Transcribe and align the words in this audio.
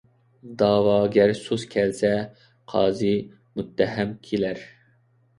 دەۋاگەر 0.59 1.33
سۇس 1.39 1.65
كەلسە، 1.75 2.09
قازى 2.73 3.11
مۇتتەھەم 3.59 4.15
كىلەر. 4.29 4.65